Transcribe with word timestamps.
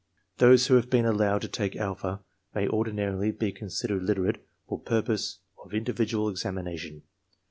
—Those 0.39 0.65
who 0.65 0.73
have 0.77 0.89
been 0.89 1.05
allowed 1.05 1.43
to 1.43 1.47
take 1.47 1.75
alpha 1.75 2.21
may 2.55 2.67
ordinarily 2.67 3.29
be 3.29 3.51
considered 3.51 4.01
literate 4.01 4.43
for 4.67 4.79
purpose 4.79 5.41
of 5.63 5.75
individual 5.75 6.27
ex 6.27 6.41
amination. 6.43 7.03